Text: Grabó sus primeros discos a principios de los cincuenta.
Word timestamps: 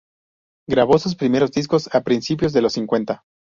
Grabó 0.67 0.97
sus 0.97 1.15
primeros 1.15 1.51
discos 1.51 1.87
a 1.93 2.01
principios 2.01 2.53
de 2.53 2.63
los 2.63 2.73
cincuenta. 2.73 3.23